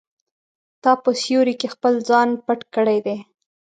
تا 0.81 0.91
په 1.03 1.09
سیوري 1.21 1.55
کې 1.59 1.67
خپل 1.75 1.93
ځان 2.09 2.29
پټ 2.45 2.59
کړی 2.75 2.99
دی. 3.05 3.17